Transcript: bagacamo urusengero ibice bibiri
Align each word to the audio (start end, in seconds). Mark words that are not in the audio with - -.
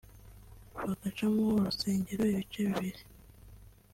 bagacamo 0.75 1.41
urusengero 1.55 2.23
ibice 2.31 2.59
bibiri 2.69 3.01